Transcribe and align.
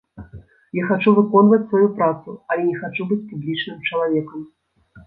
Я 0.77 0.87
хачу 0.91 1.13
выконваць 1.19 1.61
сваю 1.67 1.91
працу, 2.01 2.35
але 2.49 2.61
не 2.71 2.75
хачу 2.81 3.09
быць 3.13 3.23
публічным 3.31 3.89
чалавекам. 3.89 4.53